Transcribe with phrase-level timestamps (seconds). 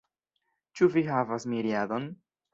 [0.79, 2.11] Ĉu vi havas miriadon?